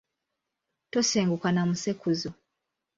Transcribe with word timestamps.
Tosenguka 0.91 1.47
na 1.51 1.63
musekuzo. 1.69 2.29